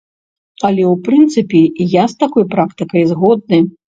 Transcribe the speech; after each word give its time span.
Але 0.67 0.83
ў 0.91 0.93
прынцыпе 1.07 1.61
я 1.93 2.03
з 2.13 2.19
такой 2.25 2.45
практыкай 2.57 3.07
згодны. 3.13 3.63